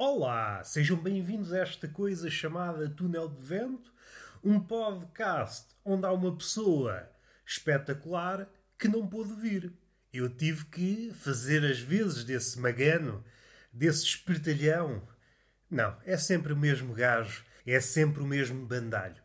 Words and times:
Olá, 0.00 0.62
sejam 0.62 0.96
bem-vindos 0.96 1.52
a 1.52 1.58
esta 1.58 1.88
coisa 1.88 2.30
chamada 2.30 2.88
Túnel 2.88 3.28
de 3.30 3.42
Vento, 3.42 3.92
um 4.44 4.60
podcast 4.60 5.74
onde 5.84 6.06
há 6.06 6.12
uma 6.12 6.36
pessoa 6.36 7.10
espetacular 7.44 8.48
que 8.78 8.86
não 8.86 9.08
pôde 9.08 9.34
vir. 9.34 9.72
Eu 10.12 10.28
tive 10.28 10.66
que 10.66 11.12
fazer 11.12 11.64
as 11.64 11.80
vezes 11.80 12.22
desse 12.22 12.60
magano, 12.60 13.24
desse 13.72 14.04
espertalhão. 14.04 15.02
Não, 15.68 15.96
é 16.04 16.16
sempre 16.16 16.52
o 16.52 16.56
mesmo 16.56 16.94
gajo, 16.94 17.44
é 17.66 17.80
sempre 17.80 18.22
o 18.22 18.26
mesmo 18.26 18.64
bandalho. 18.66 19.20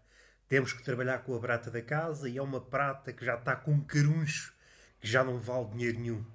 Temos 0.49 0.73
que 0.73 0.81
trabalhar 0.81 1.19
com 1.19 1.35
a 1.35 1.39
prata 1.39 1.69
da 1.69 1.83
casa 1.83 2.27
e 2.27 2.39
é 2.39 2.41
uma 2.41 2.59
prata 2.59 3.13
que 3.13 3.23
já 3.23 3.35
está 3.35 3.55
com 3.55 3.73
um 3.73 3.85
caruncho, 3.85 4.55
que 4.99 5.07
já 5.07 5.23
não 5.23 5.37
vale 5.37 5.69
dinheiro 5.69 5.99
nenhum. 5.99 6.25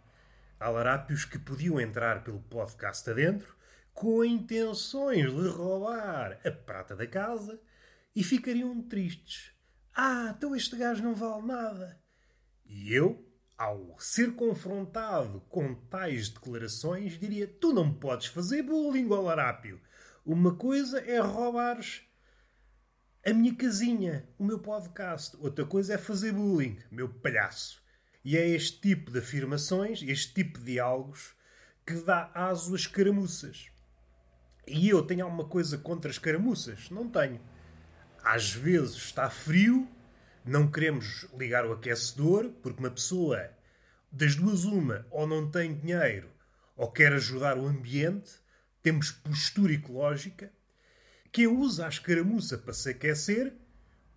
Há 0.61 0.69
larápios 0.69 1.25
que 1.25 1.41
podiam 1.41 1.81
entrar 1.81 2.23
pelo 2.23 2.39
podcast 2.43 3.11
adentro 3.11 3.58
com 3.99 4.25
intenções 4.25 5.35
de 5.35 5.49
roubar 5.49 6.39
a 6.47 6.53
prata 6.53 6.95
da 6.95 7.05
casa 7.05 7.61
e 8.15 8.23
ficariam 8.23 8.81
tristes. 8.81 9.51
Ah, 9.93 10.33
então 10.37 10.55
este 10.55 10.77
gajo 10.77 11.03
não 11.03 11.17
vale 11.17 11.45
nada. 11.45 12.01
E 12.65 12.95
eu, 12.95 13.29
ao 13.57 13.97
ser 13.99 14.37
confrontado 14.37 15.41
com 15.49 15.75
tais 15.75 16.29
declarações, 16.29 17.19
diria: 17.19 17.49
Tu 17.49 17.73
não 17.73 17.93
podes 17.93 18.29
fazer 18.29 18.63
bullying 18.63 19.13
ao 19.13 19.25
larápio. 19.25 19.81
Uma 20.25 20.55
coisa 20.55 21.01
é 21.01 21.19
roubares 21.19 22.03
a 23.27 23.33
minha 23.33 23.53
casinha, 23.57 24.29
o 24.39 24.45
meu 24.45 24.61
podcast. 24.61 25.37
Outra 25.41 25.67
coisa 25.67 25.95
é 25.95 25.99
fazer 25.99 26.31
bullying, 26.31 26.79
meu 26.89 27.09
palhaço. 27.09 27.83
E 28.25 28.37
é 28.37 28.49
este 28.49 28.81
tipo 28.81 29.11
de 29.11 29.19
afirmações, 29.19 30.03
este 30.03 30.35
tipo 30.35 30.61
de 30.61 30.67
diálogos, 30.67 31.35
que 31.85 31.95
dá 31.95 32.31
aso 32.33 32.77
às 32.77 32.87
caramuças. 32.87 33.73
E 34.71 34.89
eu 34.89 35.03
tenho 35.03 35.25
alguma 35.25 35.45
coisa 35.45 35.79
contra 35.79 36.11
as 36.11 36.19
caramuças? 36.19 36.91
Não 36.91 37.09
tenho. 37.09 37.41
Às 38.23 38.53
vezes 38.53 38.97
está 38.97 39.31
frio, 39.31 39.89
não 40.45 40.71
queremos 40.71 41.27
ligar 41.37 41.67
o 41.67 41.73
aquecedor, 41.73 42.51
porque 42.63 42.81
uma 42.81 42.91
pessoa, 42.91 43.51
das 44.11 44.35
duas 44.35 44.65
uma, 44.65 45.07
ou 45.11 45.27
não 45.27 45.51
tem 45.51 45.75
dinheiro, 45.75 46.31
ou 46.77 46.91
quer 46.91 47.13
ajudar 47.13 47.57
o 47.57 47.67
ambiente, 47.67 48.33
temos 48.83 49.11
postura 49.11 49.73
ecológica. 49.73 50.53
Quem 51.33 51.47
usa 51.47 51.87
a 51.87 51.89
escaramuça 51.89 52.57
para 52.57 52.73
se 52.73 52.91
aquecer 52.91 53.53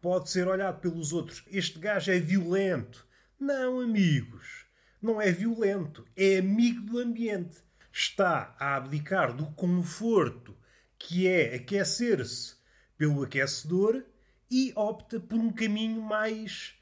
pode 0.01 0.29
ser 0.29 0.47
olhado 0.47 0.79
pelos 0.79 1.13
outros. 1.13 1.43
Este 1.47 1.79
gajo 1.79 2.11
é 2.11 2.19
violento. 2.19 3.05
Não, 3.39 3.79
amigos. 3.79 4.65
Não 5.01 5.21
é 5.21 5.31
violento. 5.31 6.05
É 6.15 6.37
amigo 6.37 6.81
do 6.81 6.99
ambiente. 6.99 7.57
Está 7.91 8.55
a 8.59 8.75
abdicar 8.75 9.33
do 9.33 9.47
conforto 9.47 10.57
que 10.97 11.27
é 11.27 11.55
aquecer-se 11.55 12.55
pelo 12.97 13.23
aquecedor 13.23 14.03
e 14.49 14.71
opta 14.75 15.19
por 15.19 15.39
um 15.39 15.51
caminho 15.51 16.01
mais 16.01 16.75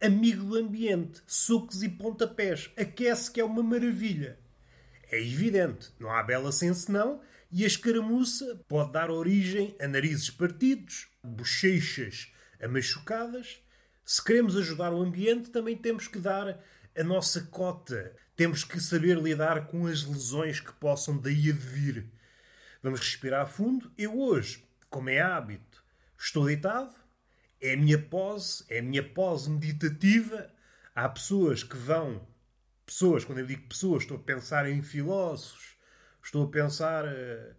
amigo 0.00 0.44
do 0.44 0.56
ambiente. 0.56 1.22
Socos 1.26 1.82
e 1.82 1.88
pontapés. 1.88 2.70
Aquece 2.76 3.30
que 3.30 3.40
é 3.40 3.44
uma 3.44 3.62
maravilha. 3.62 4.38
É 5.10 5.20
evidente, 5.20 5.90
não 5.98 6.10
há 6.10 6.22
bela 6.22 6.50
senso 6.50 6.90
não, 6.90 7.20
e 7.50 7.64
a 7.64 7.66
escaramuça 7.66 8.60
pode 8.66 8.92
dar 8.92 9.10
origem 9.10 9.76
a 9.78 9.86
narizes 9.86 10.30
partidos, 10.30 11.08
bochechas 11.22 12.32
amachucadas. 12.62 13.62
Se 14.04 14.24
queremos 14.24 14.56
ajudar 14.56 14.92
o 14.92 15.02
ambiente, 15.02 15.50
também 15.50 15.76
temos 15.76 16.08
que 16.08 16.18
dar 16.18 16.58
a 16.96 17.04
nossa 17.04 17.42
cota. 17.42 18.14
Temos 18.36 18.64
que 18.64 18.80
saber 18.80 19.18
lidar 19.18 19.66
com 19.66 19.86
as 19.86 20.04
lesões 20.04 20.60
que 20.60 20.72
possam 20.72 21.18
daí 21.18 21.50
advir. 21.50 22.06
Vamos 22.82 23.00
respirar 23.00 23.46
fundo. 23.46 23.92
Eu 23.96 24.18
hoje, 24.18 24.64
como 24.90 25.10
é 25.10 25.20
hábito, 25.20 25.84
estou 26.18 26.46
deitado. 26.46 26.94
É 27.60 27.74
a 27.74 27.76
minha 27.76 27.98
pose, 27.98 28.64
é 28.68 28.80
a 28.80 28.82
minha 28.82 29.02
pose 29.02 29.48
meditativa. 29.48 30.50
Há 30.94 31.08
pessoas 31.08 31.62
que 31.62 31.76
vão 31.76 32.26
pessoas, 32.84 33.24
quando 33.24 33.38
eu 33.38 33.46
digo 33.46 33.68
pessoas, 33.68 34.02
estou 34.02 34.18
a 34.18 34.20
pensar 34.20 34.68
em 34.68 34.82
filósofos, 34.82 35.76
estou 36.22 36.44
a 36.44 36.50
pensar, 36.50 37.04
eh, 37.06 37.54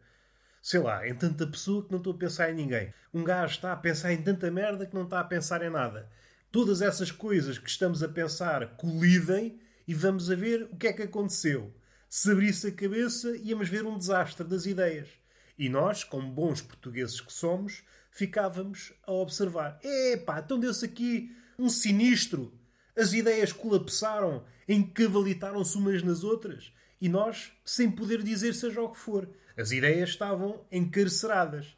sei 0.61 0.79
lá, 0.79 1.07
em 1.07 1.15
tanta 1.15 1.47
pessoa 1.47 1.83
que 1.83 1.91
não 1.91 1.97
estou 1.97 2.13
a 2.13 2.17
pensar 2.17 2.51
em 2.51 2.55
ninguém. 2.55 2.93
Um 3.13 3.23
gajo 3.23 3.55
está 3.55 3.73
a 3.73 3.77
pensar 3.77 4.13
em 4.13 4.21
tanta 4.21 4.51
merda 4.51 4.85
que 4.85 4.93
não 4.93 5.03
está 5.03 5.19
a 5.19 5.23
pensar 5.23 5.63
em 5.63 5.69
nada. 5.69 6.09
Todas 6.53 6.83
essas 6.83 7.09
coisas 7.09 7.57
que 7.57 7.67
estamos 7.67 8.03
a 8.03 8.07
pensar 8.07 8.77
colidem 8.77 9.59
e 9.87 9.93
vamos 9.95 10.29
a 10.29 10.35
ver 10.35 10.69
o 10.71 10.75
que 10.77 10.85
é 10.85 10.93
que 10.93 11.01
aconteceu. 11.01 11.73
Se 12.07 12.31
abrisse 12.31 12.67
a 12.67 12.71
cabeça, 12.71 13.35
íamos 13.37 13.69
ver 13.69 13.87
um 13.87 13.97
desastre 13.97 14.47
das 14.47 14.67
ideias. 14.67 15.09
E 15.57 15.67
nós, 15.67 16.03
como 16.03 16.31
bons 16.31 16.61
portugueses 16.61 17.19
que 17.19 17.33
somos, 17.33 17.81
ficávamos 18.11 18.93
a 19.01 19.11
observar. 19.13 19.79
Epá, 19.83 20.41
então 20.45 20.59
deu-se 20.59 20.85
aqui 20.85 21.35
um 21.57 21.69
sinistro. 21.69 22.53
As 22.95 23.13
ideias 23.13 23.51
colapsaram, 23.51 24.45
encavalitaram-se 24.69 25.75
umas 25.75 26.03
nas 26.03 26.23
outras. 26.23 26.71
E 27.01 27.09
nós, 27.09 27.51
sem 27.65 27.89
poder 27.89 28.21
dizer 28.21 28.53
seja 28.53 28.79
o 28.79 28.89
que 28.89 28.99
for, 28.99 29.27
as 29.57 29.71
ideias 29.71 30.09
estavam 30.09 30.63
encarceradas. 30.71 31.75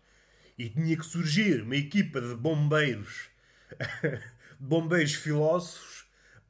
E 0.58 0.70
tinha 0.70 0.98
que 0.98 1.06
surgir 1.06 1.62
uma 1.62 1.78
equipa 1.78 2.20
de 2.20 2.36
bombeiros, 2.36 3.30
bombeiros 4.60 5.14
filósofos, 5.14 6.06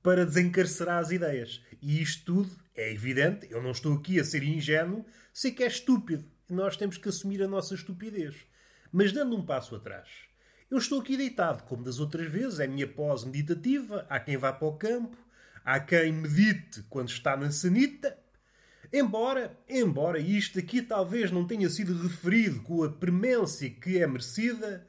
para 0.05 0.23
desencarcerar 0.23 0.99
as 0.99 1.09
ideias. 1.09 1.61
E 1.81 1.99
isto 1.99 2.25
tudo 2.25 2.55
é 2.75 2.91
evidente, 2.91 3.47
eu 3.49 3.61
não 3.61 3.71
estou 3.71 3.95
aqui 3.95 4.19
a 4.19 4.23
ser 4.23 4.43
ingênuo, 4.43 5.03
sei 5.33 5.51
que 5.51 5.63
é 5.63 5.67
estúpido. 5.67 6.23
Nós 6.47 6.77
temos 6.77 6.97
que 6.97 7.09
assumir 7.09 7.41
a 7.41 7.47
nossa 7.47 7.73
estupidez. 7.73 8.35
Mas 8.91 9.11
dando 9.11 9.35
um 9.35 9.43
passo 9.43 9.75
atrás, 9.75 10.07
eu 10.69 10.77
estou 10.77 11.01
aqui 11.01 11.17
deitado, 11.17 11.63
como 11.63 11.83
das 11.83 11.99
outras 11.99 12.31
vezes, 12.31 12.59
é 12.59 12.65
a 12.65 12.67
minha 12.67 12.87
pós 12.87 13.23
meditativa, 13.23 14.05
há 14.09 14.19
quem 14.19 14.37
vá 14.37 14.53
para 14.53 14.67
o 14.67 14.77
campo, 14.77 15.17
há 15.63 15.79
quem 15.79 16.11
medite 16.11 16.83
quando 16.89 17.09
está 17.09 17.35
na 17.35 17.49
sanita. 17.49 18.17
Embora, 18.93 19.57
embora 19.67 20.19
isto 20.19 20.59
aqui 20.59 20.81
talvez 20.81 21.31
não 21.31 21.47
tenha 21.47 21.69
sido 21.69 21.97
referido 21.97 22.61
com 22.61 22.83
a 22.83 22.91
premência 22.91 23.69
que 23.69 23.97
é 23.97 24.05
merecida, 24.05 24.87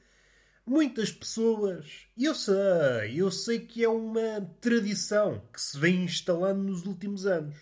muitas 0.67 1.13
pessoas, 1.13 2.09
eu 2.19 2.35
sei, 2.35 3.15
eu 3.15 3.31
sei 3.31 3.61
que 3.61 3.85
é 3.85 3.89
uma 3.89 4.41
tradição 4.61 5.41
que 5.53 5.61
se 5.61 5.79
vem 5.79 6.03
instalando 6.03 6.63
nos 6.65 6.85
últimos 6.85 7.25
anos, 7.25 7.57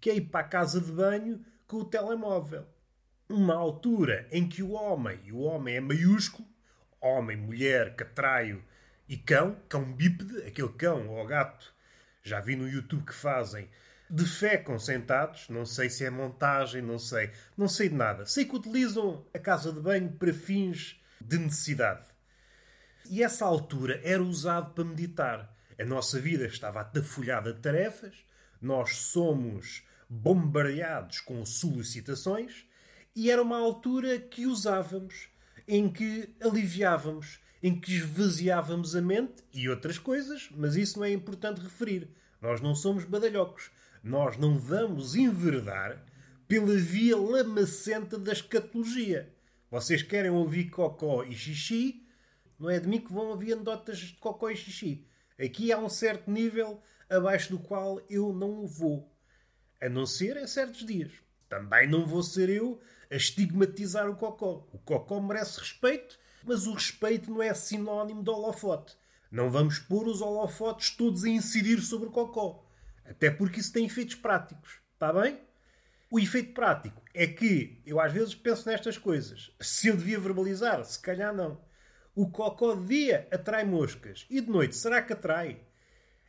que 0.00 0.08
é 0.08 0.16
ir 0.16 0.22
para 0.22 0.40
a 0.40 0.48
casa 0.48 0.80
de 0.80 0.90
banho 0.90 1.44
com 1.66 1.76
o 1.78 1.84
telemóvel. 1.84 2.64
Uma 3.28 3.54
altura 3.54 4.26
em 4.32 4.48
que 4.48 4.62
o 4.62 4.70
homem, 4.70 5.20
e 5.24 5.32
o 5.32 5.40
homem 5.40 5.76
é 5.76 5.80
maiúsculo, 5.80 6.48
homem, 6.98 7.36
mulher, 7.36 7.94
catraio 7.94 8.64
e 9.06 9.18
cão, 9.18 9.56
cão 9.68 9.92
bípede, 9.92 10.38
aquele 10.46 10.70
cão 10.70 11.08
ou 11.08 11.26
gato, 11.26 11.74
já 12.22 12.40
vi 12.40 12.56
no 12.56 12.66
YouTube 12.66 13.04
que 13.04 13.14
fazem, 13.14 13.68
defecam 14.08 14.78
sentados, 14.78 15.50
não 15.50 15.66
sei 15.66 15.90
se 15.90 16.04
é 16.06 16.10
montagem, 16.10 16.80
não 16.80 16.98
sei, 16.98 17.30
não 17.56 17.68
sei 17.68 17.90
de 17.90 17.94
nada. 17.94 18.24
Sei 18.24 18.46
que 18.46 18.56
utilizam 18.56 19.26
a 19.34 19.38
casa 19.38 19.70
de 19.70 19.80
banho 19.80 20.10
para 20.12 20.32
fins 20.32 20.98
de 21.20 21.38
necessidade. 21.38 22.07
E 23.10 23.22
essa 23.22 23.44
altura 23.44 24.00
era 24.04 24.22
usado 24.22 24.70
para 24.74 24.84
meditar. 24.84 25.54
A 25.78 25.84
nossa 25.84 26.20
vida 26.20 26.46
estava 26.46 26.80
atafolhada 26.80 27.52
de 27.52 27.60
tarefas, 27.60 28.14
nós 28.60 28.96
somos 28.96 29.82
bombardeados 30.08 31.20
com 31.20 31.44
solicitações 31.44 32.64
e 33.14 33.30
era 33.30 33.42
uma 33.42 33.58
altura 33.58 34.18
que 34.18 34.46
usávamos 34.46 35.28
em 35.66 35.90
que 35.90 36.34
aliviávamos, 36.40 37.38
em 37.62 37.78
que 37.78 37.94
esvaziávamos 37.94 38.96
a 38.96 39.02
mente 39.02 39.44
e 39.52 39.68
outras 39.68 39.98
coisas, 39.98 40.48
mas 40.50 40.76
isso 40.76 40.98
não 40.98 41.04
é 41.04 41.12
importante 41.12 41.60
referir. 41.60 42.08
Nós 42.40 42.60
não 42.60 42.74
somos 42.74 43.04
badalhocos. 43.04 43.70
Nós 44.02 44.36
não 44.36 44.58
vamos 44.58 45.14
enverdar 45.14 46.04
pela 46.46 46.74
via 46.76 47.16
lamacenta 47.16 48.16
da 48.18 48.32
escatologia. 48.32 49.32
Vocês 49.70 50.02
querem 50.02 50.30
ouvir 50.30 50.70
cocó 50.70 51.22
e 51.24 51.34
xixi, 51.34 52.06
não 52.58 52.68
é 52.68 52.80
de 52.80 52.88
mim 52.88 53.00
que 53.00 53.12
vão 53.12 53.28
ouvir 53.28 53.52
anedotas 53.52 53.98
de 53.98 54.12
cocó 54.14 54.50
e 54.50 54.56
xixi. 54.56 55.06
Aqui 55.38 55.72
há 55.72 55.78
um 55.78 55.88
certo 55.88 56.30
nível 56.30 56.82
abaixo 57.08 57.50
do 57.50 57.58
qual 57.58 58.00
eu 58.10 58.32
não 58.32 58.66
vou. 58.66 59.10
A 59.80 59.88
não 59.88 60.04
ser 60.04 60.36
em 60.36 60.46
certos 60.46 60.84
dias. 60.84 61.12
Também 61.48 61.88
não 61.88 62.04
vou 62.04 62.22
ser 62.22 62.48
eu 62.48 62.80
a 63.10 63.16
estigmatizar 63.16 64.10
o 64.10 64.16
cocó. 64.16 64.68
O 64.72 64.78
cocó 64.78 65.20
merece 65.20 65.60
respeito, 65.60 66.18
mas 66.44 66.66
o 66.66 66.74
respeito 66.74 67.30
não 67.30 67.42
é 67.42 67.54
sinónimo 67.54 68.22
de 68.22 68.30
holofote. 68.30 68.96
Não 69.30 69.50
vamos 69.50 69.78
pôr 69.78 70.08
os 70.08 70.20
holofotes 70.20 70.90
todos 70.90 71.24
a 71.24 71.28
incidir 71.28 71.80
sobre 71.80 72.08
o 72.08 72.12
cocó. 72.12 72.66
Até 73.04 73.30
porque 73.30 73.60
isso 73.60 73.72
tem 73.72 73.86
efeitos 73.86 74.16
práticos. 74.16 74.80
Está 74.94 75.12
bem? 75.12 75.40
O 76.10 76.18
efeito 76.18 76.52
prático 76.54 77.02
é 77.14 77.26
que 77.26 77.82
eu 77.86 78.00
às 78.00 78.12
vezes 78.12 78.34
penso 78.34 78.68
nestas 78.68 78.98
coisas. 78.98 79.50
Se 79.60 79.88
eu 79.88 79.96
devia 79.96 80.18
verbalizar, 80.18 80.82
se 80.84 80.98
calhar 80.98 81.34
não. 81.34 81.60
O 82.18 82.28
cocó 82.28 82.74
de 82.74 82.84
dia 82.84 83.28
atrai 83.30 83.64
moscas. 83.64 84.26
E 84.28 84.40
de 84.40 84.50
noite, 84.50 84.74
será 84.74 85.00
que 85.00 85.12
atrai? 85.12 85.60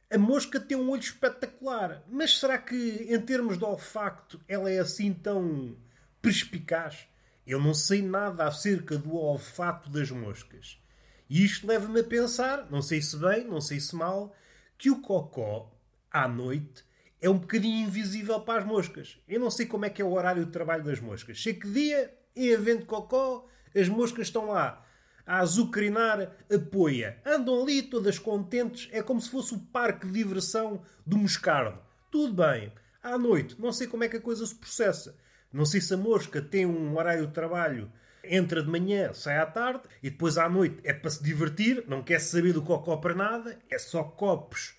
A 0.07 0.19
mosca 0.19 0.59
tem 0.59 0.77
um 0.77 0.91
olho 0.91 1.01
espetacular. 1.01 2.03
Mas 2.07 2.37
será 2.37 2.59
que, 2.59 3.07
em 3.09 3.19
termos 3.19 3.57
de 3.57 3.63
olfacto, 3.63 4.39
ela 4.47 4.69
é 4.69 4.77
assim 4.77 5.11
tão 5.11 5.75
perspicaz. 6.21 7.07
Eu 7.43 7.59
não 7.59 7.73
sei 7.73 8.03
nada 8.03 8.45
acerca 8.45 8.99
do 8.99 9.15
olfato 9.15 9.89
das 9.89 10.11
moscas. 10.11 10.79
E 11.27 11.43
isto 11.43 11.65
leva-me 11.65 12.01
a 12.01 12.03
pensar, 12.03 12.69
não 12.69 12.83
sei 12.83 13.01
se 13.01 13.17
bem, 13.17 13.45
não 13.45 13.59
sei 13.59 13.79
se 13.79 13.95
mal, 13.95 14.35
que 14.77 14.91
o 14.91 15.01
cocó, 15.01 15.75
à 16.11 16.27
noite, 16.27 16.85
é 17.19 17.27
um 17.27 17.39
bocadinho 17.39 17.87
invisível 17.87 18.39
para 18.41 18.59
as 18.59 18.67
moscas. 18.67 19.17
Eu 19.27 19.39
não 19.39 19.49
sei 19.49 19.65
como 19.65 19.85
é 19.85 19.89
que 19.89 20.03
é 20.03 20.05
o 20.05 20.13
horário 20.13 20.45
de 20.45 20.51
trabalho 20.51 20.83
das 20.83 20.99
moscas. 20.99 21.41
Sei 21.41 21.55
que 21.55 21.67
dia, 21.67 22.15
em 22.35 22.49
evento 22.49 22.85
cocó, 22.85 23.47
as 23.75 23.89
moscas 23.89 24.27
estão 24.27 24.51
lá 24.51 24.85
a 25.29 25.41
azucrinar 25.41 26.21
a 26.51 26.59
poia. 26.71 27.21
Andam 27.23 27.61
ali 27.61 27.83
todas 27.83 28.17
contentes, 28.17 28.89
é 28.91 29.03
como 29.03 29.21
se 29.21 29.29
fosse 29.29 29.53
o 29.53 29.59
parque 29.59 30.07
de 30.07 30.13
diversão 30.13 30.81
do 31.05 31.19
Moscardo. 31.19 31.77
Tudo 32.09 32.33
bem. 32.33 32.73
À 33.03 33.15
noite, 33.15 33.55
não 33.59 33.71
sei 33.71 33.85
como 33.85 34.03
é 34.03 34.09
que 34.09 34.17
a 34.17 34.21
coisa 34.21 34.43
se 34.43 34.55
processa. 34.55 35.15
Não 35.53 35.65
sei 35.65 35.81
se 35.81 35.93
a 35.93 35.97
mosca 35.97 36.41
tem 36.41 36.65
um 36.65 36.97
horário 36.97 37.27
de 37.27 37.33
trabalho 37.33 37.91
entra 38.23 38.63
de 38.63 38.69
manhã, 38.69 39.13
sai 39.13 39.37
à 39.37 39.45
tarde 39.45 39.81
e 40.01 40.09
depois 40.09 40.37
à 40.39 40.49
noite 40.49 40.79
é 40.83 40.93
para 40.93 41.09
se 41.11 41.23
divertir, 41.23 41.83
não 41.87 42.03
quer 42.03 42.19
saber 42.19 42.53
do 42.53 42.63
cocó 42.63 42.97
para 42.97 43.13
nada, 43.13 43.57
é 43.69 43.77
só 43.77 44.03
copos 44.03 44.73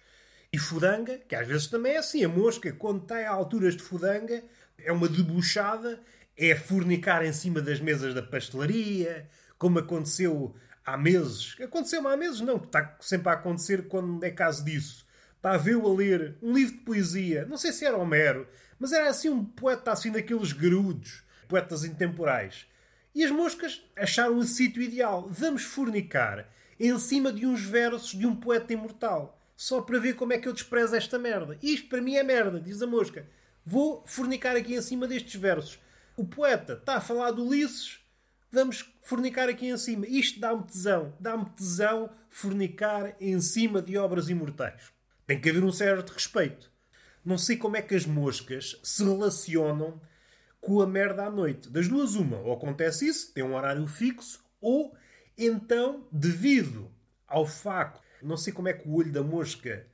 e 0.52 0.58
fudanga, 0.58 1.18
que 1.28 1.36
às 1.36 1.46
vezes 1.46 1.68
também 1.68 1.92
é 1.92 1.98
assim. 1.98 2.24
A 2.24 2.28
mosca, 2.28 2.72
quando 2.72 3.02
está 3.02 3.16
a 3.16 3.30
alturas 3.30 3.76
de 3.76 3.82
fudanga, 3.82 4.42
é 4.78 4.90
uma 4.90 5.08
debuchada, 5.08 6.00
é 6.36 6.56
fornicar 6.56 7.24
em 7.24 7.32
cima 7.32 7.60
das 7.60 7.80
mesas 7.80 8.14
da 8.14 8.22
pastelaria, 8.22 9.28
como 9.60 9.78
aconteceu 9.78 10.54
há 10.84 10.96
meses. 10.96 11.54
Aconteceu 11.62 12.08
há 12.08 12.16
meses, 12.16 12.40
não, 12.40 12.56
está 12.56 12.96
sempre 12.98 13.28
a 13.28 13.34
acontecer 13.34 13.88
quando 13.88 14.24
é 14.24 14.30
caso 14.30 14.64
disso. 14.64 15.06
A 15.42 15.58
vê-lo 15.58 15.86
a 15.86 15.94
ler 15.94 16.38
um 16.42 16.54
livro 16.54 16.78
de 16.78 16.80
poesia, 16.80 17.44
não 17.46 17.58
sei 17.58 17.70
se 17.70 17.84
era 17.84 17.96
Homero, 17.96 18.48
mas 18.78 18.90
era 18.92 19.10
assim 19.10 19.28
um 19.28 19.44
poeta 19.44 19.92
assim 19.92 20.10
daqueles 20.10 20.52
garudos, 20.52 21.22
poetas 21.46 21.84
intemporais. 21.84 22.66
E 23.14 23.22
as 23.22 23.30
moscas 23.30 23.84
acharam 23.96 24.38
o 24.38 24.44
sítio 24.44 24.82
ideal. 24.82 25.28
Vamos 25.30 25.62
fornicar 25.62 26.48
em 26.78 26.98
cima 26.98 27.30
de 27.30 27.44
uns 27.44 27.60
versos 27.60 28.18
de 28.18 28.26
um 28.26 28.34
poeta 28.34 28.72
imortal. 28.72 29.38
Só 29.54 29.82
para 29.82 29.98
ver 29.98 30.14
como 30.14 30.32
é 30.32 30.38
que 30.38 30.48
eu 30.48 30.54
desprezo 30.54 30.96
esta 30.96 31.18
merda. 31.18 31.58
Isto 31.62 31.88
para 31.90 32.00
mim 32.00 32.14
é 32.14 32.22
merda, 32.22 32.58
diz 32.58 32.80
a 32.80 32.86
mosca. 32.86 33.28
Vou 33.64 34.02
fornicar 34.06 34.56
aqui 34.56 34.74
em 34.74 34.80
cima 34.80 35.06
destes 35.06 35.38
versos. 35.38 35.78
O 36.16 36.24
poeta 36.24 36.74
está 36.74 36.96
a 36.96 37.00
falar 37.00 37.32
do 37.32 37.44
Ulisses. 37.44 38.00
Vamos 38.52 38.92
fornicar 39.02 39.48
aqui 39.48 39.68
em 39.68 39.76
cima. 39.76 40.06
Isto 40.06 40.40
dá-me 40.40 40.64
tesão. 40.64 41.14
Dá-me 41.20 41.46
tesão 41.50 42.10
fornicar 42.28 43.14
em 43.20 43.40
cima 43.40 43.80
de 43.80 43.96
obras 43.96 44.28
imortais. 44.28 44.92
Tem 45.26 45.40
que 45.40 45.48
haver 45.50 45.62
um 45.62 45.72
certo 45.72 46.10
respeito. 46.10 46.70
Não 47.24 47.38
sei 47.38 47.56
como 47.56 47.76
é 47.76 47.82
que 47.82 47.94
as 47.94 48.06
moscas 48.06 48.80
se 48.82 49.04
relacionam 49.04 50.00
com 50.60 50.80
a 50.80 50.86
merda 50.86 51.24
à 51.26 51.30
noite. 51.30 51.70
Das 51.70 51.88
duas, 51.88 52.14
uma. 52.14 52.38
Ou 52.38 52.52
acontece 52.52 53.06
isso, 53.06 53.32
tem 53.32 53.42
um 53.42 53.54
horário 53.54 53.86
fixo, 53.86 54.42
ou 54.60 54.94
então, 55.36 56.06
devido 56.12 56.90
ao 57.26 57.46
facto, 57.46 58.02
não 58.22 58.36
sei 58.36 58.52
como 58.52 58.68
é 58.68 58.72
que 58.72 58.86
o 58.86 58.94
olho 58.94 59.12
da 59.12 59.22
mosca 59.22 59.86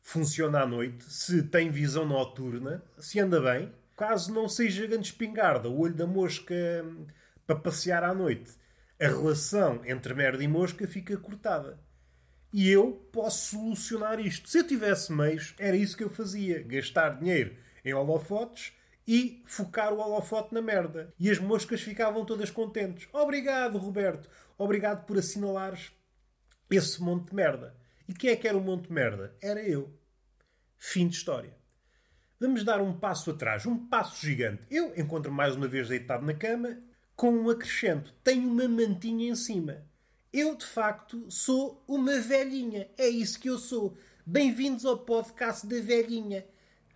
funciona 0.00 0.62
à 0.62 0.66
noite, 0.66 1.04
se 1.04 1.42
tem 1.42 1.70
visão 1.70 2.06
noturna, 2.06 2.82
se 2.98 3.20
anda 3.20 3.40
bem, 3.40 3.72
caso 3.96 4.32
não 4.32 4.48
seja 4.48 4.86
grande 4.86 5.08
espingarda, 5.08 5.68
o 5.68 5.78
olho 5.78 5.94
da 5.94 6.06
mosca 6.06 6.54
para 7.48 7.56
passear 7.56 8.04
à 8.04 8.12
noite, 8.12 8.52
a 9.00 9.06
relação 9.06 9.80
entre 9.86 10.12
merda 10.12 10.44
e 10.44 10.46
mosca 10.46 10.86
fica 10.86 11.16
cortada. 11.16 11.80
E 12.52 12.68
eu 12.68 12.92
posso 13.10 13.56
solucionar 13.56 14.20
isto. 14.20 14.50
Se 14.50 14.58
eu 14.58 14.66
tivesse 14.66 15.10
meios, 15.10 15.54
era 15.58 15.74
isso 15.74 15.96
que 15.96 16.04
eu 16.04 16.10
fazia: 16.10 16.62
gastar 16.62 17.18
dinheiro 17.18 17.56
em 17.82 17.94
holofotes 17.94 18.74
e 19.06 19.42
focar 19.46 19.94
o 19.94 19.98
holofote 19.98 20.52
na 20.52 20.60
merda. 20.60 21.14
E 21.18 21.30
as 21.30 21.38
moscas 21.38 21.80
ficavam 21.80 22.22
todas 22.22 22.50
contentes. 22.50 23.08
Obrigado, 23.14 23.78
Roberto. 23.78 24.28
Obrigado 24.58 25.06
por 25.06 25.16
assinalares 25.16 25.90
esse 26.70 27.00
monte 27.02 27.30
de 27.30 27.34
merda. 27.34 27.74
E 28.06 28.12
quem 28.12 28.28
é 28.28 28.36
que 28.36 28.46
era 28.46 28.58
o 28.58 28.60
monte 28.60 28.88
de 28.88 28.92
merda? 28.92 29.34
Era 29.40 29.62
eu. 29.62 29.90
Fim 30.76 31.08
de 31.08 31.16
história. 31.16 31.56
Vamos 32.38 32.62
dar 32.62 32.82
um 32.82 32.92
passo 32.92 33.30
atrás, 33.30 33.64
um 33.64 33.88
passo 33.88 34.24
gigante. 34.24 34.66
Eu 34.70 34.92
encontro 34.98 35.32
mais 35.32 35.56
uma 35.56 35.66
vez 35.66 35.88
deitado 35.88 36.26
na 36.26 36.34
cama 36.34 36.76
com 37.18 37.32
um 37.32 37.50
acrescento. 37.50 38.14
Tenho 38.22 38.48
uma 38.48 38.68
mantinha 38.68 39.28
em 39.28 39.34
cima. 39.34 39.82
Eu, 40.32 40.54
de 40.54 40.64
facto, 40.64 41.28
sou 41.28 41.82
uma 41.88 42.16
velhinha. 42.20 42.88
É 42.96 43.08
isso 43.08 43.40
que 43.40 43.50
eu 43.50 43.58
sou. 43.58 43.96
Bem-vindos 44.24 44.86
ao 44.86 44.98
podcast 44.98 45.66
da 45.66 45.80
velhinha. 45.80 46.46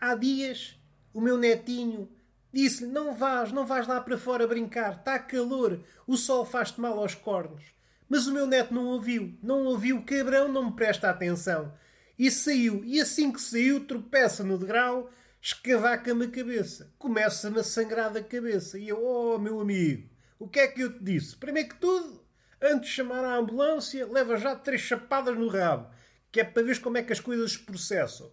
Há 0.01 0.15
dias 0.15 0.79
o 1.13 1.21
meu 1.21 1.37
netinho 1.37 2.09
disse-lhe: 2.53 2.93
Não 2.93 3.17
vás, 3.17 3.51
não 3.51 3.67
vás 3.67 3.89
lá 3.89 4.01
para 4.01 4.17
fora 4.17 4.47
brincar, 4.47 4.99
está 4.99 5.19
calor, 5.19 5.83
o 6.07 6.17
sol 6.17 6.45
faz-te 6.45 6.81
mal 6.81 7.01
aos 7.01 7.17
cornos. 7.17 7.65
Mas 8.09 8.29
o 8.29 8.33
meu 8.33 8.47
neto 8.47 8.73
não 8.73 8.87
ouviu, 8.87 9.37
não 9.43 9.65
ouviu, 9.65 10.05
cabrão 10.05 10.47
não 10.47 10.67
me 10.67 10.77
presta 10.77 11.11
atenção. 11.11 11.75
E 12.17 12.31
saiu, 12.31 12.85
e 12.85 13.01
assim 13.01 13.33
que 13.33 13.41
saiu, 13.41 13.89
tropeça 13.89 14.45
no 14.45 14.57
degrau, 14.57 15.11
escavaca-me 15.41 16.27
a 16.27 16.31
cabeça. 16.31 16.93
Começa-me 16.97 17.59
a 17.59 17.65
sangrar 17.65 18.13
da 18.13 18.23
cabeça. 18.23 18.79
E 18.79 18.89
eu, 18.89 19.05
oh 19.05 19.37
meu 19.39 19.59
amigo, 19.61 20.12
o 20.43 20.49
que 20.49 20.59
é 20.59 20.67
que 20.67 20.81
eu 20.81 20.93
te 20.93 21.05
disse? 21.05 21.37
Primeiro 21.37 21.69
que 21.69 21.77
tudo, 21.77 22.21
antes 22.61 22.91
de 22.91 22.97
chamar 22.97 23.25
a 23.25 23.37
ambulância, 23.37 24.05
leva 24.05 24.37
já 24.37 24.57
três 24.57 24.81
chapadas 24.81 25.39
no 25.39 25.47
rabo, 25.47 25.89
que 26.33 26.41
é 26.41 26.45
para 26.45 26.65
ver 26.65 26.81
como 26.81 26.99
é 26.99 27.03
que 27.05 27.13
as 27.13 27.21
coisas 27.21 27.53
se 27.53 27.61
processam. 27.61 28.29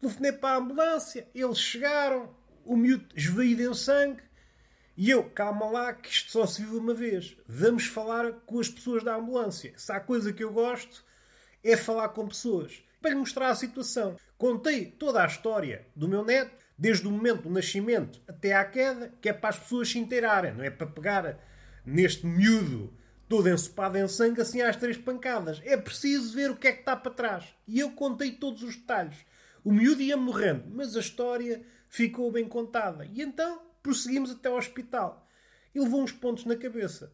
Telefonei 0.00 0.32
para 0.32 0.54
a 0.54 0.58
ambulância, 0.58 1.28
eles 1.34 1.58
chegaram, 1.58 2.34
o 2.64 2.74
miúdo 2.74 3.06
esvaído 3.14 3.62
em 3.62 3.74
sangue, 3.74 4.22
e 4.96 5.10
eu, 5.10 5.24
calma 5.24 5.66
lá, 5.66 5.92
que 5.92 6.08
isto 6.08 6.30
só 6.30 6.46
se 6.46 6.62
vive 6.62 6.76
uma 6.76 6.94
vez. 6.94 7.36
Vamos 7.46 7.86
falar 7.86 8.32
com 8.46 8.58
as 8.58 8.70
pessoas 8.70 9.04
da 9.04 9.14
ambulância. 9.14 9.74
Se 9.76 9.92
há 9.92 10.00
coisa 10.00 10.32
que 10.32 10.42
eu 10.42 10.50
gosto, 10.50 11.04
é 11.62 11.76
falar 11.76 12.08
com 12.08 12.26
pessoas. 12.26 12.82
Para 13.02 13.10
lhe 13.10 13.16
mostrar 13.16 13.50
a 13.50 13.54
situação. 13.54 14.16
Contei 14.38 14.86
toda 14.86 15.22
a 15.22 15.26
história 15.26 15.86
do 15.94 16.08
meu 16.08 16.24
neto, 16.24 16.65
desde 16.78 17.06
o 17.06 17.10
momento 17.10 17.42
do 17.42 17.50
nascimento 17.50 18.20
até 18.28 18.54
à 18.54 18.64
queda, 18.64 19.12
que 19.20 19.28
é 19.28 19.32
para 19.32 19.50
as 19.50 19.58
pessoas 19.58 19.88
se 19.88 19.98
inteirarem. 19.98 20.52
Não 20.52 20.64
é 20.64 20.70
para 20.70 20.86
pegar 20.86 21.38
neste 21.84 22.26
miúdo 22.26 22.92
todo 23.28 23.48
ensopado 23.48 23.98
em 23.98 24.06
sangue 24.06 24.40
assim 24.40 24.60
às 24.62 24.76
três 24.76 24.96
pancadas. 24.96 25.60
É 25.64 25.76
preciso 25.76 26.34
ver 26.34 26.50
o 26.50 26.56
que 26.56 26.68
é 26.68 26.72
que 26.72 26.80
está 26.80 26.96
para 26.96 27.12
trás. 27.12 27.44
E 27.66 27.80
eu 27.80 27.90
contei 27.92 28.32
todos 28.32 28.62
os 28.62 28.76
detalhes. 28.76 29.16
O 29.64 29.72
miúdo 29.72 30.02
ia 30.02 30.16
morrendo, 30.16 30.64
mas 30.70 30.96
a 30.96 31.00
história 31.00 31.62
ficou 31.88 32.30
bem 32.30 32.48
contada. 32.48 33.06
E 33.06 33.22
então 33.22 33.62
prosseguimos 33.82 34.30
até 34.30 34.48
ao 34.48 34.56
hospital. 34.56 35.26
Ele 35.74 35.84
levou 35.84 36.02
uns 36.02 36.12
pontos 36.12 36.44
na 36.44 36.56
cabeça. 36.56 37.12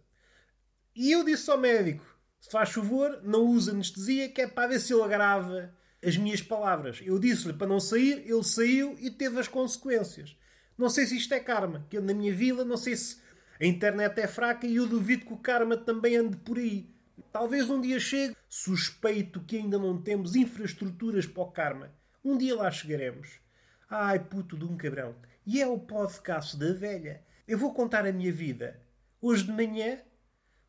E 0.94 1.10
eu 1.10 1.25
disse 1.25 1.50
ao 1.50 1.58
médico: 1.58 2.04
se 2.40 2.50
faz 2.50 2.70
favor, 2.70 3.20
não 3.22 3.44
use 3.46 3.70
anestesia, 3.70 4.28
que 4.28 4.42
é 4.42 4.46
para 4.46 4.68
ver 4.68 4.80
se 4.80 4.92
ele 4.92 5.02
agrava 5.02 5.75
as 6.04 6.16
minhas 6.16 6.42
palavras. 6.42 7.00
Eu 7.02 7.18
disse-lhe 7.18 7.52
para 7.52 7.66
não 7.66 7.80
sair, 7.80 8.25
ele 8.26 8.42
saiu 8.42 8.97
e 8.99 9.11
teve 9.11 9.38
as 9.38 9.49
consequências. 9.49 10.37
Não 10.76 10.88
sei 10.88 11.06
se 11.06 11.16
isto 11.16 11.32
é 11.32 11.40
karma, 11.40 11.87
que 11.88 12.00
na 12.00 12.14
minha 12.14 12.35
vida, 12.35 12.64
não 12.64 12.76
sei 12.76 12.97
se 12.97 13.21
a 13.61 13.64
internet 13.64 14.18
é 14.21 14.26
fraca 14.26 14.66
e 14.66 14.76
eu 14.76 14.87
duvido 14.87 15.25
que 15.25 15.32
o 15.32 15.38
karma 15.38 15.76
também 15.76 16.16
ande 16.16 16.37
por 16.37 16.59
aí. 16.59 16.92
Talvez 17.30 17.71
um 17.71 17.80
dia 17.80 18.00
chegue. 18.00 18.37
Suspeito 18.49 19.40
que 19.40 19.56
ainda 19.56 19.78
não 19.78 20.00
temos 20.00 20.35
infraestruturas 20.35 21.26
para 21.26 21.42
o 21.42 21.50
karma. 21.50 21.94
Um 22.25 22.37
dia 22.37 22.54
lá 22.54 22.71
chegaremos. 22.71 23.40
Ai, 23.88 24.18
puto 24.18 24.56
de 24.56 24.64
um 24.64 24.76
cabrão. 24.76 25.14
E 25.47 25.61
é 25.61 25.66
o 25.66 25.78
podcast 25.78 26.56
da 26.56 26.73
velha. 26.73 27.23
Eu 27.47 27.59
vou 27.59 27.73
contar 27.73 28.06
a 28.06 28.12
minha 28.12 28.32
vida. 28.32 28.80
Hoje 29.21 29.44
de 29.44 29.52
manhã 29.52 29.99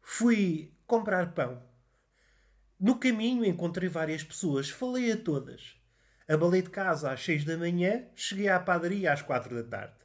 fui 0.02 0.74
comprar 0.86 1.34
pão. 1.34 1.62
No 2.80 2.98
caminho 2.98 3.46
encontrei 3.46 3.90
várias 3.90 4.24
pessoas, 4.24 4.70
falei 4.70 5.12
a 5.12 5.18
todas. 5.18 5.76
Abalei 6.28 6.62
de 6.62 6.70
casa 6.70 7.12
às 7.12 7.24
seis 7.24 7.44
da 7.44 7.58
manhã, 7.58 8.06
cheguei 8.16 8.50
à 8.50 8.60
padaria 8.60 9.12
às 9.12 9.22
quatro 9.22 9.56
da 9.56 9.64
tarde. 9.64 10.04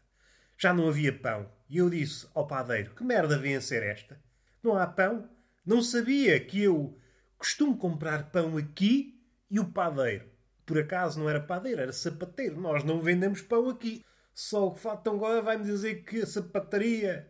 Já 0.57 0.75
não 0.75 0.89
havia 0.89 1.13
pão. 1.13 1.51
E 1.69 1.79
eu 1.79 1.89
disse 1.91 2.29
ao 2.35 2.47
padeiro: 2.47 2.95
Que 2.95 3.05
merda 3.05 3.39
vem 3.39 3.57
a 3.57 3.61
ser 3.61 3.83
esta? 3.83 4.21
Não 4.63 4.77
há 4.77 4.87
pão? 4.87 5.29
Não 5.65 5.83
sabia 5.83 6.39
que 6.41 6.63
eu 6.63 6.99
costumo 7.37 7.77
comprar 7.77 8.31
pão 8.31 8.57
aqui 8.57 9.21
e 9.51 9.61
o 9.61 9.65
padeiro 9.67 10.39
por 10.69 10.79
acaso 10.79 11.19
não 11.19 11.31
era 11.31 11.41
padeiro, 11.41 11.81
era 11.81 11.93
sapateiro. 11.95 12.61
Nós 12.61 12.85
não 12.85 13.01
vendemos 13.01 13.41
pão 13.41 13.71
aqui. 13.71 14.05
Só 14.35 14.67
o 14.67 14.75
que 14.75 14.81
falta 14.81 15.11
agora 15.11 15.41
vai-me 15.41 15.65
dizer 15.65 16.05
que 16.05 16.21
a 16.21 16.27
sapataria 16.27 17.27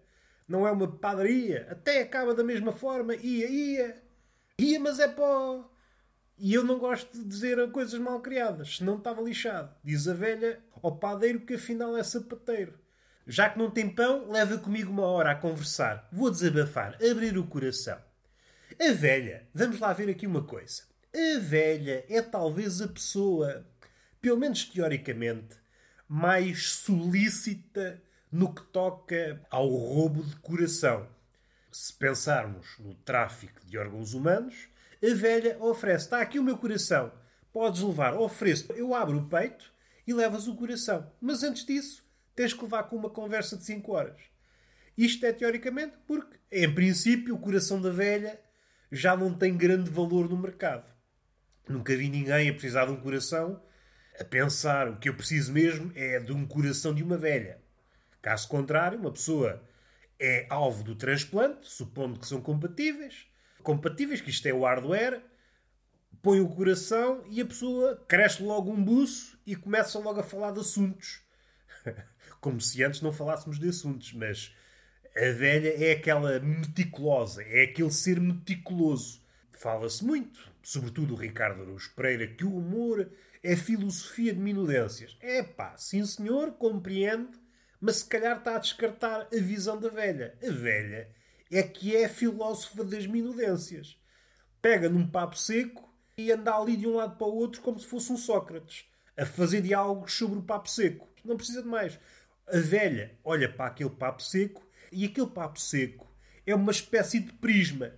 não 0.48 0.66
é 0.66 0.72
uma 0.72 0.90
padaria. 0.98 1.68
Até 1.70 2.02
acaba 2.02 2.34
da 2.34 2.42
mesma 2.42 2.72
forma. 2.72 3.14
Ia, 3.14 3.48
ia. 3.48 4.02
Ia, 4.60 4.80
mas 4.80 4.98
é 4.98 5.06
pó. 5.06 5.70
E 6.36 6.52
eu 6.52 6.64
não 6.64 6.78
gosto 6.78 7.12
de 7.12 7.24
dizer 7.24 7.70
coisas 7.70 7.98
mal 8.00 8.20
criadas, 8.20 8.76
senão 8.76 8.96
estava 8.96 9.22
lixado. 9.22 9.72
Diz 9.84 10.08
a 10.08 10.14
velha 10.14 10.60
ao 10.82 10.96
padeiro 10.96 11.40
que 11.40 11.54
afinal 11.54 11.96
é 11.96 12.02
sapateiro. 12.02 12.78
Já 13.26 13.50
que 13.50 13.58
não 13.58 13.70
tem 13.70 13.88
pão, 13.88 14.30
leva 14.30 14.58
comigo 14.58 14.90
uma 14.90 15.06
hora 15.06 15.30
a 15.30 15.34
conversar. 15.36 16.08
Vou 16.10 16.30
desabafar, 16.30 16.96
abrir 16.96 17.36
o 17.38 17.46
coração. 17.46 17.98
A 18.80 18.92
velha, 18.92 19.46
vamos 19.54 19.78
lá 19.78 19.92
ver 19.92 20.08
aqui 20.10 20.26
uma 20.26 20.42
coisa. 20.42 20.82
A 21.14 21.38
velha 21.38 22.04
é 22.08 22.20
talvez 22.22 22.80
a 22.80 22.88
pessoa, 22.88 23.66
pelo 24.20 24.38
menos 24.38 24.64
teoricamente, 24.64 25.56
mais 26.08 26.70
solícita 26.70 28.02
no 28.30 28.52
que 28.52 28.62
toca 28.62 29.40
ao 29.50 29.68
roubo 29.68 30.22
de 30.22 30.36
coração. 30.36 31.06
Se 31.70 31.92
pensarmos 31.92 32.66
no 32.78 32.94
tráfico 32.94 33.64
de 33.66 33.76
órgãos 33.78 34.14
humanos, 34.14 34.68
a 35.02 35.14
velha 35.14 35.56
oferece: 35.60 36.04
está 36.04 36.20
aqui 36.20 36.38
o 36.38 36.42
meu 36.42 36.56
coração, 36.56 37.12
podes 37.52 37.82
levar, 37.82 38.14
ofereço. 38.14 38.72
Eu 38.72 38.94
abro 38.94 39.18
o 39.18 39.28
peito 39.28 39.72
e 40.06 40.12
levas 40.12 40.48
o 40.48 40.56
coração. 40.56 41.10
Mas 41.20 41.42
antes 41.42 41.64
disso, 41.64 42.04
tens 42.34 42.52
que 42.52 42.62
levar 42.62 42.84
com 42.84 42.96
uma 42.96 43.10
conversa 43.10 43.56
de 43.56 43.64
5 43.64 43.92
horas. 43.92 44.20
Isto 44.96 45.26
é 45.26 45.32
teoricamente 45.32 45.96
porque, 46.06 46.38
em 46.50 46.74
princípio, 46.74 47.34
o 47.34 47.38
coração 47.38 47.80
da 47.80 47.90
velha 47.90 48.40
já 48.90 49.16
não 49.16 49.32
tem 49.32 49.56
grande 49.56 49.90
valor 49.90 50.28
no 50.28 50.36
mercado. 50.36 50.92
Nunca 51.68 51.94
vi 51.94 52.08
ninguém 52.08 52.48
a 52.48 52.52
precisar 52.52 52.86
de 52.86 52.92
um 52.92 53.00
coração 53.00 53.62
a 54.18 54.24
pensar 54.24 54.88
o 54.88 54.96
que 54.96 55.08
eu 55.08 55.14
preciso 55.14 55.52
mesmo 55.52 55.92
é 55.94 56.18
de 56.18 56.32
um 56.32 56.44
coração 56.44 56.92
de 56.92 57.02
uma 57.02 57.16
velha. 57.16 57.60
Caso 58.20 58.48
contrário, 58.48 58.98
uma 58.98 59.12
pessoa 59.12 59.62
é 60.18 60.46
alvo 60.50 60.82
do 60.82 60.94
transplante, 60.94 61.68
supondo 61.68 62.18
que 62.18 62.26
são 62.26 62.40
compatíveis. 62.40 63.26
Compatíveis, 63.62 64.20
que 64.20 64.30
isto 64.30 64.46
é 64.46 64.52
o 64.52 64.62
hardware, 64.64 65.22
põe 66.22 66.40
o 66.40 66.48
coração 66.48 67.24
e 67.28 67.40
a 67.40 67.46
pessoa 67.46 67.96
cresce 68.08 68.42
logo 68.42 68.70
um 68.70 68.82
buço 68.82 69.38
e 69.46 69.54
começa 69.54 69.98
logo 69.98 70.20
a 70.20 70.24
falar 70.24 70.52
de 70.52 70.60
assuntos. 70.60 71.20
Como 72.40 72.60
se 72.60 72.82
antes 72.82 73.00
não 73.00 73.12
falássemos 73.12 73.58
de 73.58 73.68
assuntos, 73.68 74.12
mas 74.12 74.54
a 75.16 75.32
velha 75.32 75.84
é 75.84 75.92
aquela 75.92 76.38
meticulosa, 76.40 77.42
é 77.42 77.64
aquele 77.64 77.90
ser 77.90 78.20
meticuloso. 78.20 79.20
Fala-se 79.52 80.04
muito, 80.04 80.48
sobretudo 80.62 81.14
o 81.14 81.16
Ricardo 81.16 81.62
Araújo 81.62 81.92
Pereira, 81.96 82.26
que 82.28 82.44
o 82.44 82.56
humor 82.56 83.10
é 83.42 83.56
filosofia 83.56 84.32
de 84.32 84.40
minudências. 84.40 85.16
É 85.20 85.42
pá, 85.42 85.76
sim 85.76 86.04
senhor, 86.04 86.52
compreende, 86.52 87.30
mas 87.80 87.96
se 87.96 88.04
calhar 88.06 88.38
está 88.38 88.56
a 88.56 88.58
descartar 88.58 89.28
a 89.32 89.40
visão 89.40 89.78
da 89.78 89.88
velha. 89.88 90.36
A 90.42 90.50
velha 90.50 91.08
é 91.50 91.62
que 91.62 91.96
é 91.96 92.08
filósofa 92.08 92.84
das 92.84 93.06
minudências. 93.06 93.96
Pega 94.60 94.88
num 94.88 95.08
papo 95.08 95.38
seco 95.38 95.88
e 96.16 96.32
anda 96.32 96.54
ali 96.54 96.76
de 96.76 96.86
um 96.86 96.96
lado 96.96 97.16
para 97.16 97.26
o 97.26 97.34
outro 97.34 97.60
como 97.62 97.78
se 97.78 97.86
fosse 97.86 98.12
um 98.12 98.16
Sócrates, 98.16 98.84
a 99.16 99.24
fazer 99.24 99.62
diálogos 99.62 100.12
sobre 100.12 100.38
o 100.38 100.42
papo 100.42 100.68
seco. 100.68 101.08
Não 101.24 101.36
precisa 101.36 101.62
de 101.62 101.68
mais. 101.68 101.98
A 102.46 102.58
velha 102.58 103.16
olha 103.24 103.52
para 103.52 103.66
aquele 103.66 103.90
papo 103.90 104.22
seco 104.22 104.66
e 104.90 105.04
aquele 105.04 105.28
papo 105.28 105.60
seco 105.60 106.08
é 106.46 106.54
uma 106.54 106.72
espécie 106.72 107.20
de 107.20 107.32
prisma. 107.34 107.92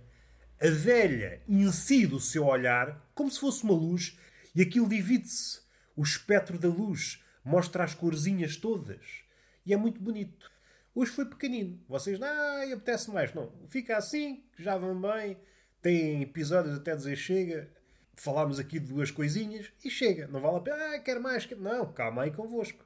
A 0.61 0.69
velha 0.69 1.41
incide 1.47 2.13
o 2.13 2.19
seu 2.19 2.45
olhar 2.45 3.09
como 3.15 3.31
se 3.31 3.39
fosse 3.39 3.63
uma 3.63 3.73
luz 3.73 4.17
e 4.53 4.61
aquilo 4.61 4.87
divide-se. 4.87 5.61
O 5.95 6.03
espectro 6.03 6.59
da 6.59 6.67
luz 6.67 7.23
mostra 7.43 7.83
as 7.83 7.95
corzinhas 7.95 8.55
todas. 8.55 9.23
E 9.65 9.73
é 9.73 9.77
muito 9.77 10.01
bonito. 10.01 10.51
Hoje 10.93 11.11
foi 11.11 11.25
pequenino. 11.25 11.79
Vocês, 11.87 12.21
ah, 12.21 12.63
apetece 12.73 13.11
mais. 13.11 13.33
Não, 13.33 13.51
fica 13.67 13.97
assim, 13.97 14.43
já 14.57 14.77
vão 14.77 14.99
bem. 14.99 15.37
Tem 15.81 16.21
episódios 16.21 16.75
até 16.75 16.95
dizer 16.95 17.15
chega. 17.15 17.69
Falámos 18.15 18.59
aqui 18.59 18.79
de 18.79 18.87
duas 18.87 19.09
coisinhas 19.09 19.71
e 19.83 19.89
chega. 19.89 20.27
Não 20.27 20.41
vale 20.41 20.57
a 20.57 20.61
pena, 20.61 20.95
ah, 20.95 20.99
quero 20.99 21.21
mais. 21.21 21.49
Não, 21.51 21.91
calma 21.93 22.23
aí 22.23 22.31
convosco. 22.31 22.85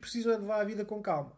Precisam 0.00 0.38
levar 0.38 0.60
a 0.60 0.64
vida 0.64 0.84
com 0.84 1.02
calma. 1.02 1.36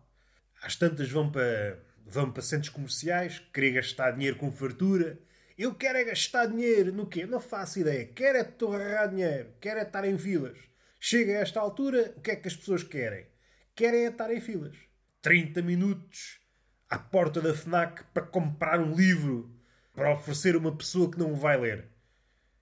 Às 0.63 0.77
tantas 0.77 1.11
vão 1.11 1.31
para, 1.31 1.79
vão 2.05 2.31
para 2.31 2.43
centros 2.43 2.69
comerciais, 2.69 3.39
querer 3.53 3.73
gastar 3.73 4.11
dinheiro 4.11 4.37
com 4.37 4.51
fartura 4.51 5.19
eu 5.61 5.75
quero 5.75 5.99
é 5.99 6.05
gastar 6.05 6.47
dinheiro 6.47 6.91
no 6.91 7.07
quê? 7.07 7.27
Não 7.27 7.39
faço 7.39 7.81
ideia. 7.81 8.07
Quero 8.07 8.39
é 8.39 8.45
torrar 8.45 9.11
dinheiro. 9.11 9.51
Quero 9.61 9.79
é 9.79 9.83
estar 9.83 10.07
em 10.07 10.17
filas. 10.17 10.57
Chega 10.99 11.33
a 11.33 11.43
esta 11.43 11.61
altura, 11.61 12.15
o 12.17 12.21
que 12.23 12.31
é 12.31 12.37
que 12.37 12.49
as 12.49 12.57
pessoas 12.57 12.83
querem? 12.83 13.27
Querem 13.81 14.05
estar 14.05 14.31
em 14.31 14.43
filas. 14.43 14.77
30 15.23 15.63
minutos 15.63 16.39
à 16.87 16.99
porta 16.99 17.41
da 17.41 17.55
FNAC 17.55 18.05
para 18.13 18.27
comprar 18.27 18.79
um 18.79 18.95
livro 18.95 19.51
para 19.95 20.13
oferecer 20.13 20.55
a 20.55 20.59
uma 20.59 20.77
pessoa 20.77 21.11
que 21.11 21.19
não 21.19 21.35
vai 21.35 21.59
ler. 21.59 21.89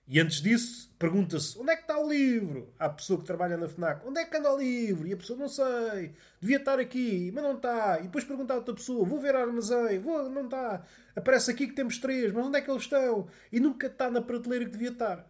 E 0.07 0.17
antes 0.17 0.41
disso, 0.41 0.95
pergunta-se 0.97 1.59
onde 1.59 1.73
é 1.73 1.75
que 1.75 1.81
está 1.81 1.99
o 1.99 2.09
livro? 2.09 2.73
À 2.79 2.87
pessoa 2.87 3.19
que 3.19 3.25
trabalha 3.25 3.57
na 3.57 3.67
FNAC, 3.67 4.07
onde 4.07 4.21
é 4.21 4.23
que 4.23 4.37
anda 4.37 4.53
o 4.53 4.57
livro? 4.57 5.05
E 5.09 5.11
a 5.11 5.17
pessoa, 5.17 5.37
não 5.37 5.49
sei, 5.49 6.13
devia 6.39 6.55
estar 6.55 6.79
aqui, 6.79 7.29
mas 7.33 7.43
não 7.43 7.57
está. 7.57 7.99
E 7.99 8.03
depois 8.03 8.23
pergunta 8.23 8.53
a 8.53 8.55
outra 8.55 8.73
pessoa, 8.73 9.05
vou 9.05 9.19
ver 9.19 9.35
a 9.35 9.41
armazém, 9.41 9.99
vou, 9.99 10.29
não 10.29 10.45
está. 10.45 10.85
Aparece 11.17 11.51
aqui 11.51 11.67
que 11.67 11.75
temos 11.75 11.97
três, 11.97 12.31
mas 12.31 12.45
onde 12.45 12.59
é 12.59 12.61
que 12.61 12.71
eles 12.71 12.83
estão? 12.83 13.27
E 13.51 13.59
nunca 13.59 13.87
está 13.87 14.09
na 14.09 14.21
prateleira 14.21 14.63
que 14.63 14.71
devia 14.71 14.91
estar. 14.91 15.29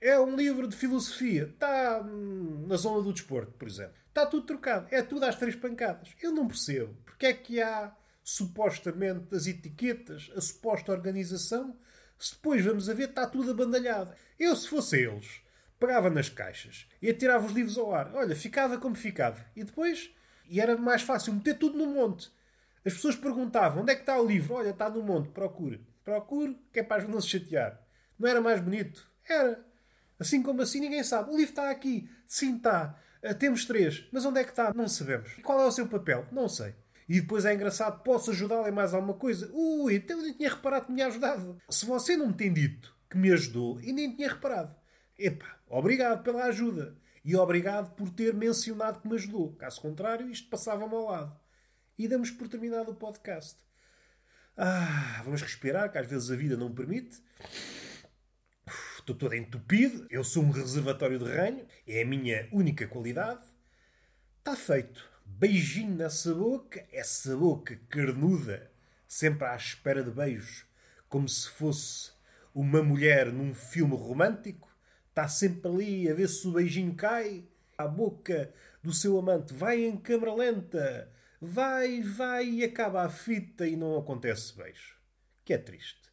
É 0.00 0.18
um 0.18 0.34
livro 0.34 0.66
de 0.66 0.74
filosofia, 0.74 1.50
está 1.52 2.02
hum, 2.02 2.64
na 2.66 2.76
zona 2.76 3.02
do 3.02 3.12
desporto, 3.12 3.52
por 3.52 3.68
exemplo. 3.68 4.05
Está 4.16 4.24
tudo 4.24 4.46
trocado, 4.46 4.88
é 4.90 5.02
tudo 5.02 5.26
às 5.26 5.36
três 5.36 5.54
pancadas. 5.54 6.08
Eu 6.22 6.32
não 6.32 6.48
percebo 6.48 6.96
porque 7.04 7.26
é 7.26 7.34
que 7.34 7.60
há 7.60 7.94
supostamente 8.24 9.34
as 9.34 9.46
etiquetas, 9.46 10.30
a 10.34 10.40
suposta 10.40 10.90
organização 10.90 11.76
se 12.18 12.34
depois 12.34 12.64
vamos 12.64 12.88
a 12.88 12.94
ver, 12.94 13.10
está 13.10 13.26
tudo 13.26 13.50
abandalhado. 13.50 14.10
Eu, 14.38 14.56
se 14.56 14.70
fosse 14.70 14.96
eles, 14.96 15.42
pegava 15.78 16.08
nas 16.08 16.30
caixas 16.30 16.88
e 17.02 17.10
atirava 17.10 17.44
os 17.44 17.52
livros 17.52 17.76
ao 17.76 17.94
ar. 17.94 18.14
Olha, 18.14 18.34
ficava 18.34 18.78
como 18.78 18.94
ficava. 18.94 19.44
E 19.54 19.62
depois, 19.62 20.10
e 20.48 20.62
era 20.62 20.78
mais 20.78 21.02
fácil 21.02 21.34
meter 21.34 21.58
tudo 21.58 21.76
no 21.76 21.84
monte. 21.84 22.32
As 22.86 22.94
pessoas 22.94 23.16
perguntavam, 23.16 23.82
onde 23.82 23.92
é 23.92 23.94
que 23.94 24.00
está 24.00 24.18
o 24.18 24.26
livro? 24.26 24.54
Olha, 24.54 24.70
está 24.70 24.88
no 24.88 25.02
monte, 25.02 25.28
procure. 25.28 25.86
Procure, 26.02 26.58
que 26.72 26.80
é 26.80 26.82
para 26.82 27.06
não 27.06 27.20
se 27.20 27.28
chatear. 27.28 27.78
Não 28.18 28.26
era 28.26 28.40
mais 28.40 28.62
bonito? 28.62 29.06
Era. 29.28 29.62
Assim 30.18 30.42
como 30.42 30.62
assim, 30.62 30.80
ninguém 30.80 31.04
sabe. 31.04 31.28
O 31.28 31.36
livro 31.36 31.50
está 31.50 31.68
aqui. 31.68 32.08
Sim, 32.26 32.56
está. 32.56 32.98
Uh, 33.22 33.34
temos 33.34 33.64
três. 33.64 34.06
Mas 34.12 34.24
onde 34.24 34.40
é 34.40 34.44
que 34.44 34.50
está? 34.50 34.72
Não 34.74 34.88
sabemos. 34.88 35.30
E 35.38 35.42
qual 35.42 35.60
é 35.60 35.66
o 35.66 35.72
seu 35.72 35.86
papel? 35.86 36.26
Não 36.32 36.48
sei. 36.48 36.74
E 37.08 37.20
depois 37.20 37.44
é 37.44 37.54
engraçado, 37.54 38.02
posso 38.02 38.32
ajudá-lo 38.32 38.66
em 38.66 38.72
mais 38.72 38.92
alguma 38.92 39.14
coisa? 39.14 39.48
Ui, 39.52 39.94
então 39.94 40.18
eu 40.18 40.24
nem 40.24 40.32
tinha 40.32 40.50
reparado 40.50 40.86
que 40.86 40.90
me 40.90 40.96
tinha 40.96 41.06
ajudado. 41.06 41.56
Se 41.70 41.86
você 41.86 42.16
não 42.16 42.28
me 42.28 42.34
tem 42.34 42.52
dito 42.52 42.94
que 43.08 43.16
me 43.16 43.32
ajudou, 43.32 43.80
e 43.80 43.92
nem 43.92 44.14
tinha 44.14 44.28
reparado. 44.28 44.74
Epá, 45.18 45.58
obrigado 45.68 46.22
pela 46.22 46.44
ajuda. 46.44 46.96
E 47.24 47.34
obrigado 47.34 47.94
por 47.94 48.10
ter 48.10 48.34
mencionado 48.34 49.00
que 49.00 49.08
me 49.08 49.14
ajudou. 49.14 49.54
Caso 49.54 49.80
contrário, 49.80 50.28
isto 50.28 50.48
passava-me 50.48 50.94
ao 50.94 51.06
lado. 51.06 51.40
E 51.98 52.06
damos 52.06 52.30
por 52.30 52.48
terminado 52.48 52.90
o 52.90 52.94
podcast. 52.94 53.56
Ah, 54.56 55.22
vamos 55.24 55.42
respirar, 55.42 55.90
que 55.90 55.98
às 55.98 56.06
vezes 56.06 56.30
a 56.30 56.36
vida 56.36 56.56
não 56.56 56.72
permite. 56.72 57.20
Estou 59.06 59.14
todo 59.14 59.36
entupido. 59.36 60.04
Eu 60.10 60.24
sou 60.24 60.42
um 60.42 60.50
reservatório 60.50 61.16
de 61.16 61.26
ranho. 61.26 61.64
É 61.86 62.02
a 62.02 62.04
minha 62.04 62.48
única 62.50 62.88
qualidade. 62.88 63.46
Está 64.38 64.56
feito 64.56 65.08
beijinho 65.24 65.94
nessa 65.94 66.34
boca, 66.34 66.84
essa 66.90 67.36
boca 67.36 67.78
carnuda, 67.88 68.68
sempre 69.06 69.46
à 69.46 69.54
espera 69.54 70.02
de 70.02 70.10
beijos, 70.10 70.66
como 71.08 71.28
se 71.28 71.48
fosse 71.48 72.10
uma 72.52 72.82
mulher 72.82 73.32
num 73.32 73.54
filme 73.54 73.94
romântico, 73.94 74.76
está 75.08 75.28
sempre 75.28 75.70
ali 75.70 76.10
a 76.10 76.14
ver 76.14 76.28
se 76.28 76.48
o 76.48 76.52
beijinho 76.52 76.96
cai. 76.96 77.44
A 77.78 77.86
boca 77.86 78.52
do 78.82 78.92
seu 78.92 79.16
amante 79.16 79.54
vai 79.54 79.84
em 79.84 79.96
câmara 79.96 80.34
lenta, 80.34 81.12
vai, 81.40 82.02
vai 82.02 82.48
e 82.48 82.64
acaba 82.64 83.04
a 83.04 83.08
fita 83.08 83.68
e 83.68 83.76
não 83.76 83.96
acontece 83.96 84.56
beijo. 84.56 84.96
Que 85.44 85.52
é 85.52 85.58
triste. 85.58 86.06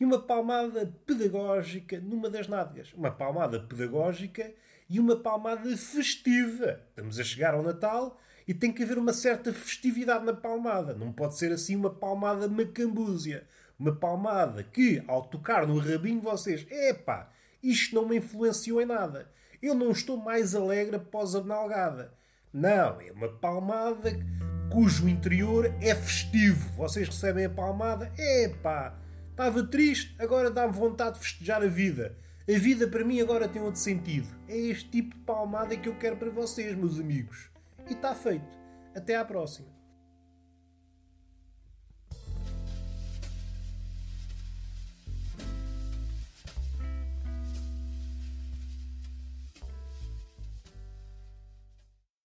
E 0.00 0.04
uma 0.04 0.18
palmada 0.18 0.90
pedagógica 1.04 2.00
numa 2.00 2.30
das 2.30 2.48
nádegas. 2.48 2.90
Uma 2.94 3.10
palmada 3.10 3.60
pedagógica 3.60 4.50
e 4.88 4.98
uma 4.98 5.14
palmada 5.14 5.76
festiva. 5.76 6.80
Estamos 6.88 7.20
a 7.20 7.22
chegar 7.22 7.52
ao 7.52 7.62
Natal 7.62 8.18
e 8.48 8.54
tem 8.54 8.72
que 8.72 8.82
haver 8.82 8.96
uma 8.96 9.12
certa 9.12 9.52
festividade 9.52 10.24
na 10.24 10.32
palmada. 10.32 10.94
Não 10.94 11.12
pode 11.12 11.36
ser 11.36 11.52
assim 11.52 11.76
uma 11.76 11.90
palmada 11.90 12.48
macambúzia. 12.48 13.46
Uma 13.78 13.94
palmada 13.94 14.62
que, 14.62 15.04
ao 15.06 15.22
tocar 15.22 15.66
no 15.66 15.78
rabinho, 15.78 16.20
vocês, 16.20 16.66
epá, 16.70 17.30
isto 17.62 17.94
não 17.94 18.08
me 18.08 18.16
influenciou 18.16 18.80
em 18.80 18.86
nada. 18.86 19.30
Eu 19.62 19.74
não 19.74 19.90
estou 19.90 20.16
mais 20.16 20.54
alegre 20.54 20.96
após 20.96 21.34
a 21.34 21.44
nalgada. 21.44 22.14
Não, 22.52 23.00
é 23.00 23.12
uma 23.12 23.28
palmada 23.28 24.18
cujo 24.72 25.08
interior 25.08 25.66
é 25.80 25.94
festivo. 25.94 26.70
Vocês 26.76 27.06
recebem 27.06 27.44
a 27.44 27.50
palmada, 27.50 28.10
epá, 28.18 28.98
estava 29.40 29.62
triste, 29.62 30.14
agora 30.18 30.50
dá-me 30.50 30.74
vontade 30.74 31.18
de 31.18 31.24
festejar 31.24 31.62
a 31.62 31.66
vida. 31.66 32.14
A 32.46 32.58
vida 32.58 32.86
para 32.86 33.02
mim 33.02 33.22
agora 33.22 33.48
tem 33.48 33.62
outro 33.62 33.80
sentido. 33.80 34.28
É 34.46 34.54
este 34.54 34.90
tipo 34.90 35.16
de 35.16 35.22
palmada 35.22 35.74
que 35.74 35.88
eu 35.88 35.96
quero 35.96 36.16
para 36.16 36.28
vocês, 36.28 36.76
meus 36.76 37.00
amigos. 37.00 37.48
E 37.88 37.94
está 37.94 38.14
feito. 38.14 38.54
Até 38.94 39.16
à 39.16 39.24
próxima. 39.24 39.79